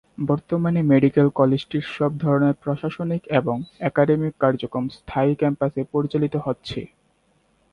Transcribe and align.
বর্তমানে 0.21 0.79
মেডিকেল 0.83 1.27
কলেজটির 1.39 1.85
সব 1.97 2.11
ধরনের 2.17 2.55
প্রশাসনিক 2.63 3.21
এবং 3.39 3.57
একাডেমিক 3.81 4.33
কার্যক্রম 4.39 4.85
স্থায়ী 4.97 5.33
ক্যাম্পাসে 5.35 5.81
পরিচালিত 5.93 6.35
হচ্ছে। 6.45 6.79